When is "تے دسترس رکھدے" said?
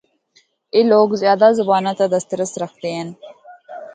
1.97-2.91